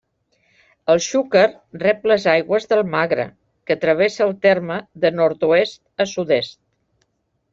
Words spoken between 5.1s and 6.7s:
nord-oest a sud-est.